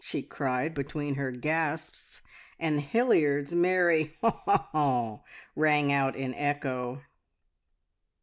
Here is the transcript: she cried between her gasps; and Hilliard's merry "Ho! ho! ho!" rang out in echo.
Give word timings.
she 0.03 0.23
cried 0.23 0.73
between 0.73 1.13
her 1.13 1.29
gasps; 1.31 2.23
and 2.59 2.81
Hilliard's 2.81 3.53
merry 3.53 4.17
"Ho! 4.23 4.31
ho! 4.47 4.57
ho!" 4.71 5.23
rang 5.55 5.91
out 5.93 6.15
in 6.15 6.33
echo. 6.33 7.03